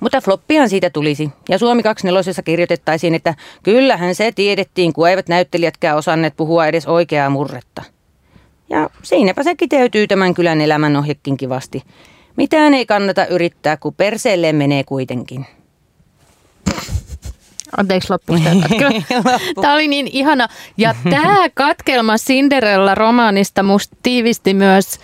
[0.00, 1.30] Mutta floppihan siitä tulisi.
[1.48, 7.30] Ja Suomi 24 kirjoitettaisiin, että kyllähän se tiedettiin, kun eivät näyttelijätkään osanneet puhua edes oikeaa
[7.30, 7.82] murretta.
[8.70, 11.82] Ja siinäpä se kiteytyy tämän kylän elämän ohjekin kivasti.
[12.36, 15.46] Mitään ei kannata yrittää, kun perseelleen menee kuitenkin.
[17.76, 18.34] Anteeksi, loppu
[19.54, 20.48] Tämä oli niin ihana.
[20.76, 25.00] Ja tämä katkelma Cinderella-romaanista musta tiivisti myös,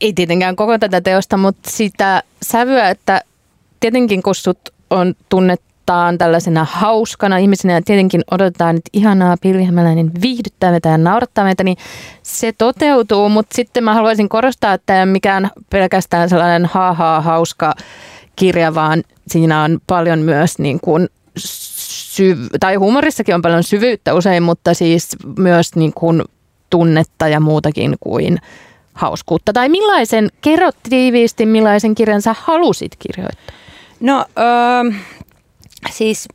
[0.00, 3.20] ei tietenkään koko tätä teosta, mutta sitä sävyä, että
[3.80, 4.58] tietenkin kun sut
[4.90, 10.98] on tunnettaan tällaisena hauskana ihmisenä ja tietenkin odotetaan, että ihanaa Pilvi Hämäläinen viihdyttää meitä ja
[10.98, 11.76] naurattaa meitä, niin
[12.22, 17.74] se toteutuu, mutta sitten mä haluaisin korostaa, että ei mikään pelkästään sellainen haha hauska
[18.36, 24.42] kirja, vaan siinä on paljon myös niin kuin syv- tai huumorissakin on paljon syvyyttä usein,
[24.42, 26.22] mutta siis myös niin kuin
[26.70, 28.38] tunnetta ja muutakin kuin
[28.94, 29.52] hauskuutta.
[29.52, 33.56] Tai millaisen, kerrot tiiviisti, millaisen kirjan sä halusit kirjoittaa?
[34.00, 34.98] No öö,
[35.90, 36.28] siis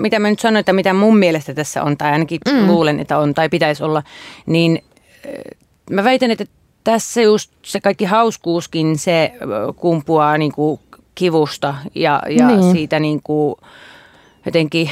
[0.00, 2.66] mitä mä nyt sanoin, että mitä mun mielestä tässä on, tai ainakin mm.
[2.66, 4.02] luulen, että on tai pitäisi olla,
[4.46, 4.84] niin
[5.90, 6.44] mä väitän, että
[6.84, 9.32] tässä just se kaikki hauskuuskin, se
[9.76, 10.80] kumpuaa niin kuin
[11.14, 12.72] kivusta ja, ja niin.
[12.72, 13.54] siitä niin kuin,
[14.46, 14.90] jotenkin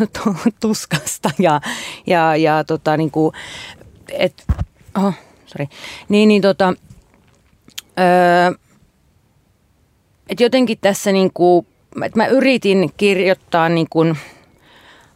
[0.60, 1.60] tuskasta ja,
[2.06, 3.34] ja, ja tota, niin kuin,
[4.12, 4.44] et,
[5.04, 5.14] oh,
[5.46, 5.66] sorry.
[6.08, 6.74] Niin, niin tota,
[7.98, 8.69] öö,
[10.30, 11.66] et jotenkin tässä niin kuin,
[12.04, 14.18] että mä yritin kirjoittaa niin kuin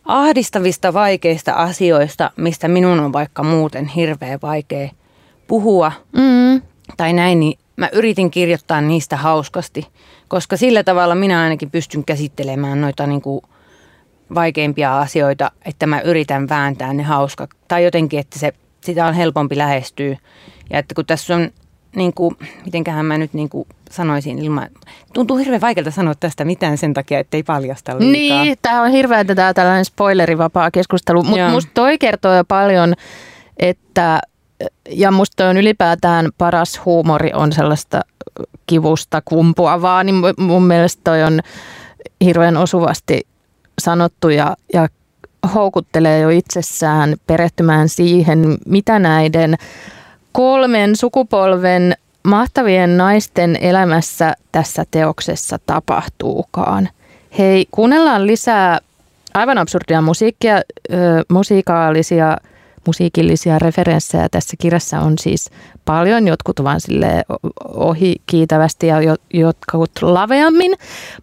[0.05, 4.89] ahdistavista vaikeista asioista, mistä minun on vaikka muuten hirveän vaikea
[5.47, 6.63] puhua mm.
[6.97, 9.87] tai näin, niin mä yritin kirjoittaa niistä hauskasti,
[10.29, 13.43] koska sillä tavalla minä ainakin pystyn käsittelemään noita niin kuin
[14.35, 17.49] vaikeimpia asioita, että mä yritän vääntää ne hauska.
[17.69, 20.17] Tai jotenkin, että se, sitä on helpompi lähestyä.
[20.71, 21.51] Ja että kun tässä on,
[21.97, 24.69] niin kuin, mitenköhän mä nyt niin kuin sanoisin ilman,
[25.13, 28.43] tuntuu hirveän vaikealta sanoa tästä mitään sen takia, ettei paljasta liikaa.
[28.43, 32.95] Niin, tämä on hirveä tämä tällainen spoilerivapaa keskustelu, mutta musta toi kertoo jo paljon,
[33.57, 34.21] että
[34.91, 38.01] ja musta on ylipäätään paras huumori on sellaista
[38.67, 41.41] kivusta kumpuavaa, niin mun mielestä toi on
[42.25, 43.27] hirveän osuvasti
[43.79, 44.89] sanottu ja, ja
[45.55, 49.55] houkuttelee jo itsessään perehtymään siihen, mitä näiden
[50.35, 51.95] kolmen sukupolven
[52.25, 56.89] mahtavien naisten elämässä tässä teoksessa tapahtuukaan.
[57.39, 58.79] Hei, kuunnellaan lisää
[59.35, 60.63] aivan absurdia musiikkia,
[61.29, 62.37] musiikaalisia,
[62.87, 64.29] musiikillisia referenssejä.
[64.29, 65.51] Tässä kirjassa on siis
[65.85, 67.25] paljon, jotkut vaan sille
[67.65, 68.97] ohi kiitävästi ja
[69.35, 70.75] jotkut laveammin,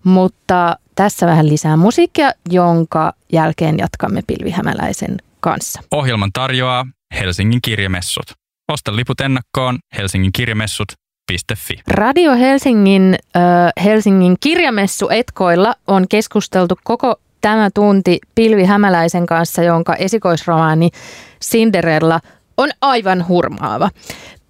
[0.04, 5.82] mutta tässä vähän lisää musiikkia, jonka jälkeen jatkamme Pilvihämäläisen kanssa.
[5.92, 6.86] Ohjelman tarjoaa
[7.20, 8.41] Helsingin kirjamessut.
[8.72, 11.80] Osta liput ennakkoon Helsingin kirjamessut.fi.
[11.88, 19.96] Radio Helsingin, äh, Helsingin kirjamessu Etkoilla on keskusteltu koko tämä tunti Pilvi Hämäläisen kanssa, jonka
[19.96, 20.90] esikoisromaani
[21.44, 22.20] Cinderella
[22.58, 23.90] on aivan hurmaava.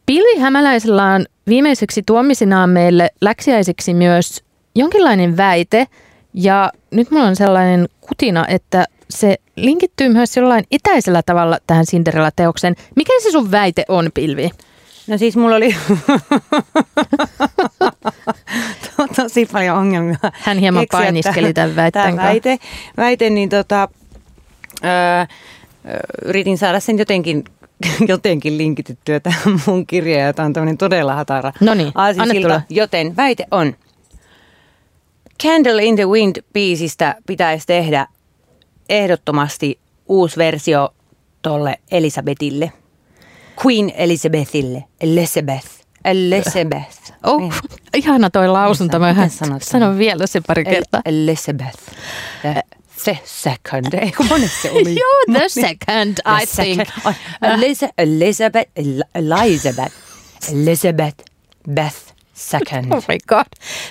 [0.05, 4.43] Pilvi Hämäläisellä on viimeiseksi tuomisinaan meille läksiäisiksi myös
[4.75, 5.87] jonkinlainen väite–
[6.33, 12.75] ja nyt mulla on sellainen kutina, että se linkittyy myös jollain etäisellä tavalla tähän Cinderella-teokseen.
[12.95, 14.49] Mikä se sun väite on, Pilvi?
[15.07, 15.75] No siis mulla oli,
[19.15, 20.17] tosi paljon ongelmia.
[20.33, 22.59] Hän hieman keksiä painiskeli tämän väitteen Tämä väite,
[22.97, 23.89] väite niin tota,
[24.83, 25.25] öö,
[26.25, 27.43] yritin saada sen jotenkin
[28.07, 31.91] jotenkin linkityttyä tähän mun kirjaan, jota on tämmöinen todella hatara No niin,
[32.41, 32.61] tulla.
[32.69, 33.75] Joten väite on,
[35.43, 38.07] Candle in the Wind-biisistä pitäisi tehdä
[38.91, 40.93] ehdottomasti uusi versio
[41.41, 42.71] tolle Elisabetille.
[43.65, 44.83] Queen Elizabethille.
[45.01, 45.67] Elizabeth.
[46.05, 47.13] Elizabeth.
[47.23, 47.53] Oh, Niin.
[47.95, 48.99] ihana toi lausunto.
[48.99, 51.01] Mä Miten hän sanon vielä se pari kertaa.
[51.05, 51.77] El- Elizabeth.
[52.41, 52.61] The,
[53.03, 53.93] the second.
[54.03, 54.95] Ei kun monessa se oli.
[54.99, 56.87] Joo, the second, I The think.
[56.87, 57.15] second.
[57.41, 58.71] Eliza- Elizabeth.
[58.75, 59.95] El- Elizabeth.
[60.53, 61.17] Elizabeth.
[61.71, 62.10] Beth
[62.49, 62.85] second.
[62.95, 63.45] Oh my god.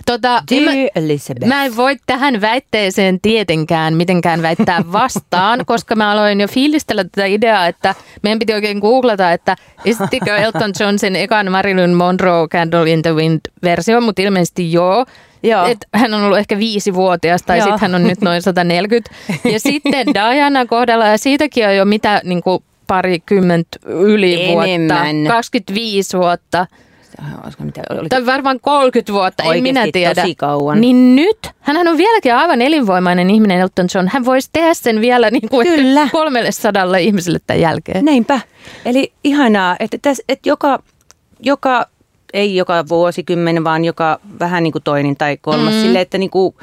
[0.07, 1.47] Tota, en mä, Dear Elizabeth.
[1.47, 7.27] mä en voi tähän väitteeseen tietenkään mitenkään väittää vastaan, koska mä aloin jo fiilistellä tätä
[7.27, 12.91] ideaa, että meidän piti oikein googlata, että esittikö Elton John sen ekan Marilyn Monroe Candle
[12.91, 15.07] in the Wind versio, mutta ilmeisesti joo.
[15.43, 15.67] Joo.
[15.67, 17.65] Et hän on ollut ehkä viisivuotias tai Joo.
[17.65, 19.11] sitten hän on nyt noin 140.
[19.45, 25.17] Ja sitten Diana kohdalla, ja siitäkin on jo mitä niin kuin parikymmentä yli Enemmän.
[25.17, 26.67] vuotta, 25 vuotta.
[27.45, 30.23] Olisiko mitä, oli, Tai varmaan 30 vuotta, en minä tiedä.
[30.23, 30.81] tosi kauan.
[30.81, 34.09] Niin nyt, hän on vieläkin aivan elinvoimainen ihminen Elton John.
[34.13, 36.03] Hän voisi tehdä sen vielä niin kuin Kyllä.
[36.03, 38.05] ehkä 300 ihmiselle tämän jälkeen.
[38.05, 38.41] Näinpä.
[38.85, 40.83] Eli ihanaa, että, täs, että joka,
[41.41, 41.87] joka,
[42.33, 45.75] ei joka vuosikymmen, vaan joka vähän niin kuin toinen tai kolmas.
[45.75, 45.81] Mm.
[45.81, 46.55] Sille, että niin kuin,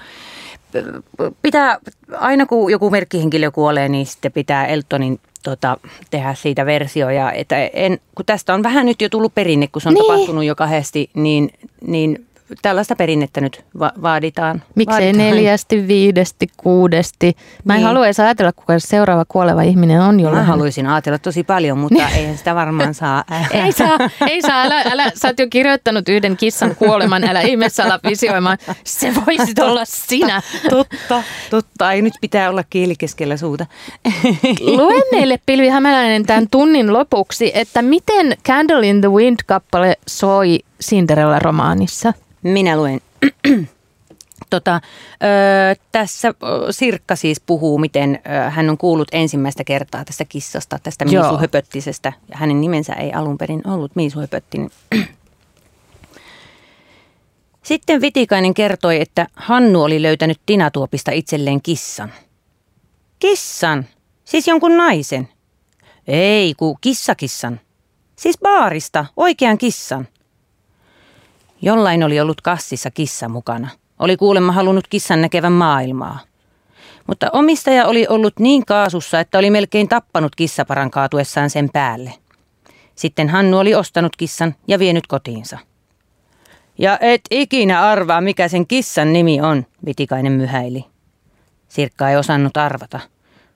[1.42, 1.78] pitää,
[2.18, 5.78] aina kun joku merkkihenkilö kuolee, niin sitten pitää Eltonin tota,
[6.10, 7.10] tehdä siitä versio.
[7.10, 10.06] Ja että en, kun tästä on vähän nyt jo tullut perinne, kun se on niin.
[10.06, 11.50] tapahtunut jo kahdesti, niin,
[11.82, 12.27] niin
[12.62, 14.64] tällaista perinnettä nyt va- vaaditaan.
[14.76, 15.18] Miksei vaaditaan.
[15.30, 17.36] neljästi, viidesti, kuudesti.
[17.64, 17.88] Mä en Niin.
[17.88, 21.78] halua edes ajatella, kuka se seuraava kuoleva ihminen on, jolla Mä haluaisin ajatella tosi paljon,
[21.78, 23.24] mutta eihän sitä varmaan saa.
[23.66, 23.98] Ei saa,
[24.30, 28.58] ei saa, älä, älä, sä oot jo kirjoittanut yhden kissan kuoleman, älä ihmeessä ala visioimaan.
[28.84, 30.42] Se voisit olla sinä.
[30.70, 31.92] Totta, totta.
[31.92, 33.66] Ei nyt pitää olla kieli keskellä suuta.
[34.78, 42.14] Lue meille Pilvi Hämäläinen tämän tunnin lopuksi, että miten Candle in the Wind-kappale soi Cinderella-romaanissa.
[42.44, 43.02] Minä luen.
[44.50, 46.34] Tota, ö, tässä
[46.72, 51.40] Sirkka siis puhuu, miten ö, hän on kuullut ensimmäistä kertaa tästä kissasta, tästä Joo.
[52.30, 54.70] Ja hänen nimensä ei alun perin ollut Miisu Höpöttinen.
[57.64, 62.14] Sitten Vitikainen kertoi, että Hannu oli löytänyt Tinatuopista itselleen kissan.
[63.20, 63.86] Kissan?
[64.26, 65.30] Siis jonkun naisen?
[66.08, 67.60] Ei, ku kissakissan.
[68.16, 70.08] Siis baarista, oikean kissan.
[71.62, 73.70] Jollain oli ollut kassissa kissa mukana.
[74.00, 76.20] Oli kuulemma halunnut kissan näkevän maailmaa.
[77.08, 82.14] Mutta omistaja oli ollut niin kaasussa, että oli melkein tappanut kissaparan kaatuessaan sen päälle.
[82.96, 85.58] Sitten Hannu oli ostanut kissan ja vienyt kotiinsa.
[86.78, 90.86] Ja et ikinä arvaa, mikä sen kissan nimi on, Vitikainen myhäili.
[91.68, 93.00] Sirkka ei osannut arvata.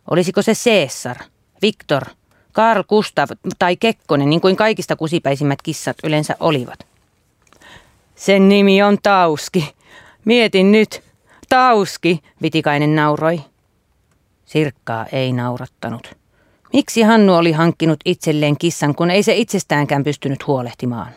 [0.10, 1.18] Olisiko se Caesar,
[1.62, 2.04] Viktor,
[2.52, 6.91] Karl Gustav tai Kekkonen, niin kuin kaikista kusipäisimmät kissat yleensä olivat.
[8.22, 9.74] Sen nimi on Tauski.
[10.26, 11.04] Mietin nyt.
[11.50, 13.42] Tauski, Vitikainen nauroi.
[14.46, 16.18] Sirkkaa ei naurattanut.
[16.74, 21.12] Miksi Hannu oli hankkinut itselleen kissan, kun ei se itsestäänkään pystynyt huolehtimaan?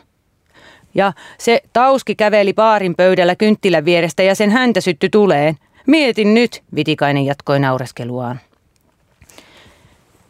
[0.94, 5.56] Ja se Tauski käveli baarin pöydällä kynttilän vierestä ja sen häntä sytty tuleen.
[5.86, 8.40] Mietin nyt, Vitikainen jatkoi naureskeluaan.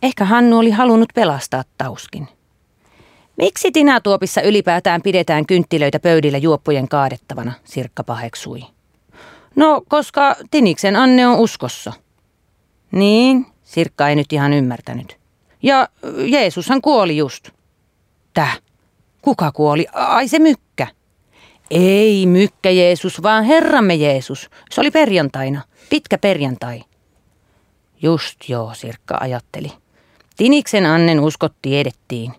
[0.03, 2.29] Ehkä Hannu oli halunnut pelastaa Tauskin.
[3.37, 8.61] Miksi Tinatuopissa ylipäätään pidetään kynttilöitä pöydillä juoppujen kaadettavana, Sirkka paheksui.
[9.57, 11.93] No, koska Tiniksen Anne on uskossa.
[12.93, 15.19] Niin, Sirkka ei nyt ihan ymmärtänyt.
[15.63, 15.89] Ja
[16.27, 17.49] Jeesushan kuoli just.
[18.35, 18.61] Täh?
[19.23, 19.87] Kuka kuoli?
[19.93, 20.87] Ai se mykkä.
[21.71, 24.51] Ei mykkä Jeesus, vaan Herramme Jeesus.
[24.71, 25.63] Se oli perjantaina.
[25.91, 26.83] Pitkä perjantai.
[28.03, 29.73] Just joo, Sirkka ajatteli.
[30.37, 32.33] Tiniksen Annen uskot tiedettiin.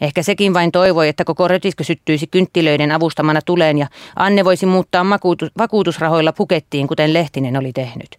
[0.00, 3.86] Ehkä sekin vain toivoi, että koko rötiskö syttyisi kynttilöiden avustamana tuleen ja
[4.16, 8.18] Anne voisi muuttaa makuutus, vakuutusrahoilla pukettiin, kuten Lehtinen oli tehnyt.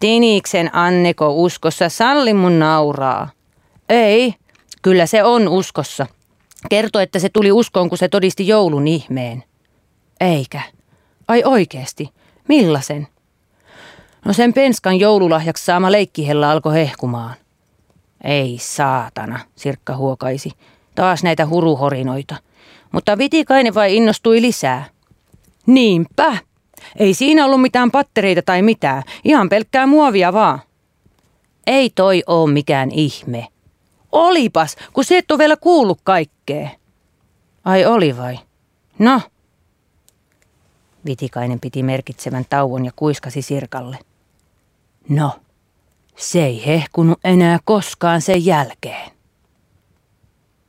[0.00, 3.28] Tiniksen Anneko uskossa, salli mun nauraa.
[3.88, 4.34] Ei,
[4.82, 6.06] kyllä se on uskossa.
[6.68, 9.44] Kerto, että se tuli uskoon, kun se todisti joulun ihmeen.
[10.20, 10.60] Eikä.
[11.28, 12.10] Ai oikeesti.
[12.48, 13.08] Millaisen?
[14.24, 17.34] No sen penskan joululahjaksi saama leikkihella alkoi hehkumaan.
[18.24, 20.50] Ei saatana, Sirkka huokaisi.
[20.94, 22.36] Taas näitä huruhorinoita.
[22.92, 24.84] Mutta Vitikainen vai innostui lisää.
[25.66, 26.36] Niinpä.
[26.96, 29.02] Ei siinä ollut mitään pattereita tai mitään.
[29.24, 30.58] Ihan pelkkää muovia vaan.
[31.66, 33.48] Ei toi oo mikään ihme.
[34.12, 36.68] Olipas, kun se et ole vielä kuullut kaikkea.
[37.64, 38.38] Ai oli vai?
[38.98, 39.20] No.
[41.06, 43.98] Vitikainen piti merkitsevän tauon ja kuiskasi Sirkalle.
[45.08, 45.32] No,
[46.16, 49.10] se ei hehkunut enää koskaan sen jälkeen.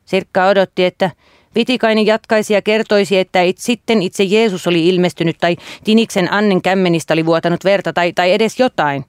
[0.06, 1.12] Sirkka odotti, että
[1.56, 7.14] Vitikainen jatkaisi ja kertoisi, että it, sitten itse Jeesus oli ilmestynyt tai Tiniksen Annen kämmenistä
[7.14, 9.06] oli vuotanut verta tai, tai edes jotain.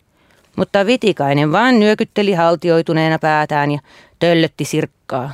[0.57, 3.79] Mutta Vitikainen vaan nyökytteli haltioituneena päätään ja
[4.19, 5.33] töllötti Sirkkaa.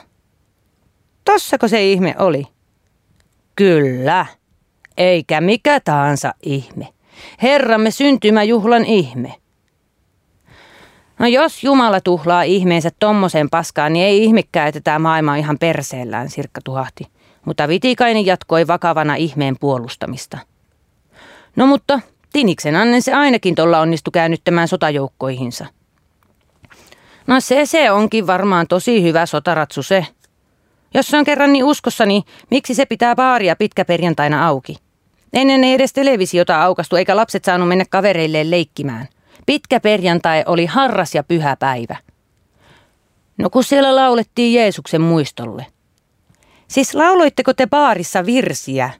[1.25, 2.47] Tossako se ihme oli?
[3.57, 4.27] Kyllä,
[4.97, 6.89] eikä mikä tahansa ihme.
[7.43, 9.35] Herramme syntymäjuhlan ihme.
[11.21, 15.59] No jos Jumala tuhlaa ihmeensä tommoseen paskaan, niin ei ihmekään, että tämä maailma on ihan
[15.59, 17.07] perseellään, Sirkka tuhahti.
[17.45, 20.39] Mutta Vitikainen jatkoi vakavana ihmeen puolustamista.
[21.57, 22.01] No mutta
[22.33, 25.67] Tiniksen Annen se ainakin tuolla onnistui käännyttämään sotajoukkoihinsa.
[27.27, 30.07] No se se onkin varmaan tosi hyvä sotaratsu se.
[30.95, 34.77] Jos se on kerran niin uskossa, niin miksi se pitää baaria pitkäperjantaina auki?
[35.33, 39.09] Ennen ei edes televisiota aukastu eikä lapset saanut mennä kavereilleen leikkimään–
[39.47, 41.97] Pitkä perjantai oli harras ja pyhä päivä.
[43.39, 45.67] No kun siellä laulettiin Jeesuksen muistolle.
[46.69, 48.91] Siis lauloitteko te baarissa virsiä?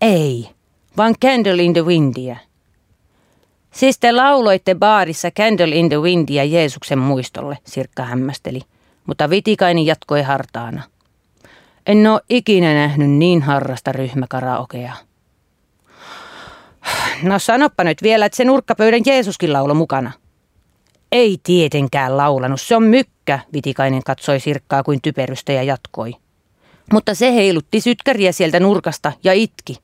[0.00, 0.50] Ei,
[0.96, 2.36] vaan Candle in the Windia.
[3.70, 8.60] Siis te lauloitte baarissa Candle in the Windia Jeesuksen muistolle, Sirkka hämmästeli,
[9.06, 10.82] mutta Vitikainen jatkoi hartaana.
[11.86, 14.92] En ole ikinä nähnyt niin harrasta ryhmäkaraokea.
[17.22, 20.12] No sanoppa nyt vielä, että se nurkkapöydän Jeesuskin laulo mukana.
[21.12, 26.12] Ei tietenkään laulanut, se on mykkä, Vitikainen katsoi Sirkkaa kuin typerystä ja jatkoi.
[26.92, 29.76] Mutta se heilutti sytkäriä sieltä nurkasta ja itki.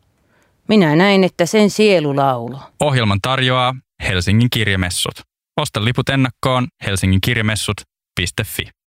[0.69, 2.59] Minä näin, että sen sielu laulo.
[2.81, 3.75] Ohjelman tarjoaa
[4.09, 5.21] Helsingin kirjamessut.
[5.57, 8.77] Osta liput ennakkoon helsinginkirjamessut.fi.